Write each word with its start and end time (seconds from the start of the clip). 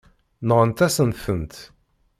Nɣant-asen-tent. 0.47 1.55